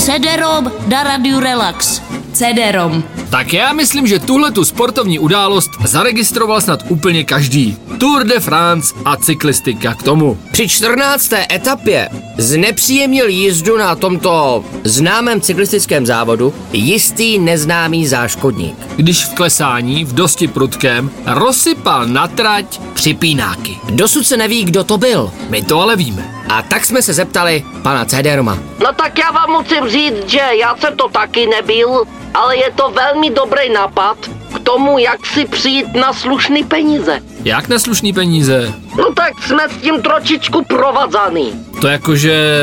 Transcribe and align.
CD-ROM 0.00 0.88
na 0.88 1.04
Radio 1.04 1.44
Relax. 1.44 2.00
CD-ROM. 2.32 3.19
Tak 3.30 3.52
já 3.52 3.72
myslím, 3.72 4.06
že 4.06 4.18
tuhle 4.18 4.52
tu 4.52 4.64
sportovní 4.64 5.18
událost 5.18 5.70
zaregistroval 5.84 6.60
snad 6.60 6.80
úplně 6.88 7.24
každý. 7.24 7.76
Tour 7.98 8.24
de 8.24 8.40
France 8.40 8.94
a 9.04 9.16
cyklistika 9.16 9.94
k 9.94 10.02
tomu. 10.02 10.38
Při 10.52 10.68
14. 10.68 11.32
etapě 11.52 12.08
znepříjemnil 12.38 13.28
jízdu 13.28 13.78
na 13.78 13.94
tomto 13.94 14.64
známém 14.84 15.40
cyklistickém 15.40 16.06
závodu 16.06 16.54
jistý 16.72 17.38
neznámý 17.38 18.06
záškodník. 18.06 18.76
Když 18.96 19.24
v 19.24 19.34
klesání 19.34 20.04
v 20.04 20.12
dosti 20.14 20.48
prudkém 20.48 21.10
rozsypal 21.26 22.06
na 22.06 22.28
trať 22.28 22.80
připínáky. 22.94 23.78
Dosud 23.90 24.26
se 24.26 24.36
neví, 24.36 24.64
kdo 24.64 24.84
to 24.84 24.98
byl. 24.98 25.32
My 25.48 25.62
to 25.62 25.80
ale 25.80 25.96
víme. 25.96 26.34
A 26.48 26.62
tak 26.62 26.84
jsme 26.84 27.02
se 27.02 27.12
zeptali 27.12 27.64
pana 27.82 28.04
CD-Roma. 28.04 28.58
No 28.80 28.92
tak 28.96 29.18
já 29.18 29.30
vám 29.30 29.50
musím 29.50 29.88
říct, 29.88 30.28
že 30.28 30.40
já 30.60 30.76
jsem 30.76 30.96
to 30.96 31.08
taky 31.08 31.46
nebyl, 31.46 32.04
ale 32.34 32.56
je 32.56 32.72
to 32.76 32.90
velmi 32.90 33.19
dobrý 33.28 33.70
nápad 33.72 34.16
k 34.54 34.58
tomu, 34.58 34.98
jak 34.98 35.26
si 35.26 35.44
přijít 35.44 35.94
na 35.94 36.12
slušný 36.12 36.64
peníze. 36.64 37.20
Jak 37.44 37.68
na 37.68 37.78
slušný 37.78 38.12
peníze? 38.12 38.74
No 38.98 39.14
tak 39.14 39.42
jsme 39.42 39.68
s 39.68 39.82
tím 39.82 40.02
trošičku 40.02 40.64
provazaný. 40.64 41.52
To 41.80 41.88
jakože 41.88 42.54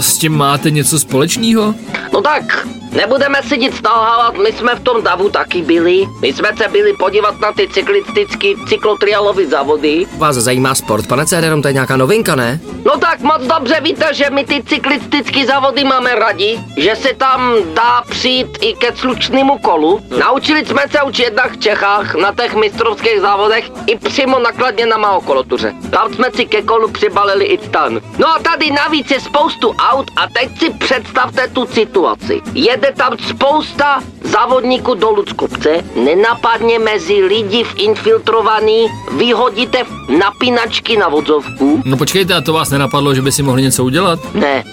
s 0.00 0.18
tím 0.18 0.36
máte 0.36 0.70
něco 0.70 0.98
společného? 0.98 1.74
No 2.12 2.20
tak, 2.22 2.66
nebudeme 2.94 3.42
si 3.42 3.58
nic 3.58 3.82
nalhávat, 3.82 4.34
my 4.38 4.52
jsme 4.52 4.74
v 4.74 4.80
tom 4.80 5.02
davu 5.02 5.28
taky 5.28 5.62
byli. 5.62 6.06
My 6.20 6.32
jsme 6.32 6.48
se 6.56 6.68
byli 6.68 6.92
podívat 6.92 7.40
na 7.40 7.52
ty 7.52 7.68
cyklistický 7.68 8.56
cyklotrialové 8.68 9.46
závody. 9.46 10.06
Vás 10.18 10.36
zajímá 10.36 10.74
sport, 10.74 11.06
pane 11.06 11.24
CD-Rom, 11.24 11.62
to 11.62 11.68
je 11.68 11.74
nějaká 11.74 11.96
novinka, 11.96 12.34
ne? 12.34 12.60
No 12.84 12.98
tak 12.98 13.20
moc 13.20 13.42
dobře 13.42 13.80
víte, 13.80 14.14
že 14.14 14.30
my 14.30 14.44
ty 14.44 14.62
cyklistické 14.66 15.46
závody 15.46 15.84
máme 15.84 16.14
rádi, 16.14 16.60
že 16.76 16.96
se 16.96 17.14
tam 17.14 17.54
dá 17.74 18.02
přijít 18.10 18.58
i 18.60 18.74
ke 18.74 18.96
slušnému 18.96 19.58
kolu. 19.58 20.00
Naučili 20.18 20.66
jsme 20.66 20.82
se 20.90 21.02
už 21.02 21.18
jednak 21.18 21.52
v 21.52 21.60
Čechách 21.60 22.14
na 22.14 22.34
těch 22.34 22.54
mistrovských 22.54 23.20
závodech 23.20 23.70
i 23.86 23.98
přímo 23.98 24.38
nakladně 24.38 24.86
na 24.86 24.96
Malokolotuře. 24.96 25.72
Tam 25.90 26.14
jsme 26.14 26.28
si 26.36 26.46
ke 26.46 26.62
kolu 26.62 26.88
přibalili 26.88 27.44
i 27.44 27.66
stan. 27.66 28.00
No 28.18 28.28
a 28.28 28.38
tady 28.38 28.70
navíc 28.70 29.10
je 29.10 29.20
spoustu 29.20 29.74
aut 29.78 30.10
a 30.16 30.26
teď 30.28 30.58
si 30.58 30.70
představte 30.70 31.48
tu 31.48 31.66
situaci. 31.66 32.40
Jede 32.84 32.96
tam 32.96 33.16
spousta 33.28 34.02
závodníků 34.22 34.94
dolů 34.94 35.24
z 35.28 35.32
kopce, 35.32 35.84
nenapadně 36.04 36.78
mezi 36.78 37.24
lidi 37.24 37.64
v 37.64 37.74
infiltrovaný, 37.78 38.86
vyhodíte 39.16 39.78
napínačky 40.18 40.96
na 40.96 41.08
vodzovku. 41.08 41.82
No 41.84 41.96
počkejte, 41.96 42.34
a 42.34 42.40
to 42.40 42.52
vás 42.52 42.70
nenapadlo, 42.70 43.14
že 43.14 43.22
by 43.22 43.32
si 43.32 43.42
mohli 43.42 43.62
něco 43.62 43.84
udělat? 43.84 44.34
Ne. 44.34 44.64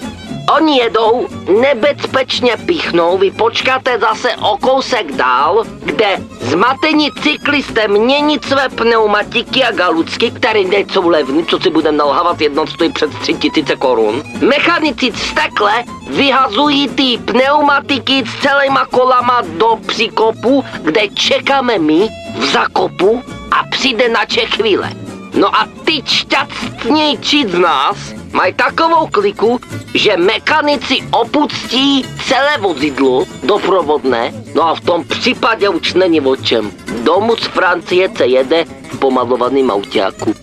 Oni 0.50 0.78
jedou, 0.78 1.28
nebezpečně 1.60 2.56
pichnou, 2.66 3.18
vy 3.18 3.30
počkáte 3.30 3.98
zase 3.98 4.36
o 4.36 4.58
kousek 4.58 5.12
dál, 5.12 5.64
kde 5.84 6.18
zmatení 6.40 7.10
cyklisté 7.22 7.88
mění 7.88 8.38
své 8.48 8.68
pneumatiky 8.68 9.64
a 9.64 9.72
galucky, 9.72 10.30
které 10.30 10.64
nejsou 10.64 11.08
levný, 11.08 11.46
co 11.46 11.58
si 11.60 11.70
budeme 11.70 11.98
nalhávat, 11.98 12.40
jedno 12.40 12.66
stojí 12.66 12.92
před 12.92 13.18
3000 13.18 13.76
korun. 13.76 14.22
Mechanici 14.40 15.12
stekle 15.12 15.84
vyhazují 16.08 16.88
ty 16.88 17.18
pneumatiky 17.24 18.24
s 18.26 18.42
celýma 18.42 18.86
kolama 18.86 19.42
do 19.58 19.78
příkopu, 19.86 20.64
kde 20.82 21.08
čekáme 21.08 21.78
my 21.78 22.08
v 22.38 22.44
zakopu 22.44 23.22
a 23.50 23.64
přijde 23.70 24.08
na 24.08 24.20
chvíle. 24.56 24.90
No 25.34 25.56
a 25.56 25.68
ty 25.84 26.02
šťastnější 26.06 27.46
z 27.46 27.58
nás 27.58 27.96
mají 28.32 28.54
takovou 28.54 29.06
kliku, 29.06 29.60
že 29.94 30.16
mechanici 30.16 30.98
opustí 31.10 32.04
celé 32.28 32.58
vozidlo 32.58 33.24
doprovodné, 33.42 34.32
no 34.54 34.68
a 34.68 34.74
v 34.74 34.80
tom 34.80 35.04
případě 35.04 35.68
už 35.68 35.94
není 35.94 36.20
o 36.20 36.36
čem. 36.36 36.72
Domů 37.02 37.36
z 37.36 37.44
Francie 37.44 38.08
se 38.16 38.26
jede 38.26 38.64
v 38.64 38.98
pomalovaným 38.98 39.70
autáku. 39.70 40.34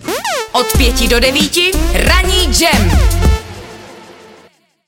Od 0.52 0.66
pěti 0.76 1.08
do 1.08 1.20
devíti 1.20 1.70
ranní 1.94 2.48
jam. 2.60 2.90